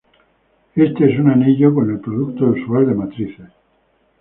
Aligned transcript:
Éste 0.75 1.13
es 1.13 1.19
un 1.19 1.29
anillo 1.29 1.75
con 1.75 1.91
el 1.91 1.99
producto 1.99 2.45
usual 2.47 2.87
de 2.87 2.95
matrices. 2.95 3.49